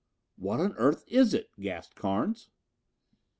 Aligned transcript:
"What 0.35 0.59
on 0.59 0.73
earth 0.77 1.03
is 1.07 1.35
it?" 1.35 1.51
gasped 1.59 1.93
Carnes. 1.93 2.49